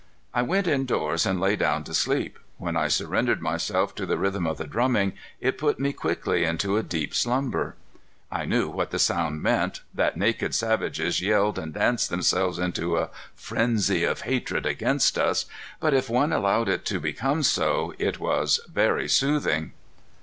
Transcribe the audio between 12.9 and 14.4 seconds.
a frenzy of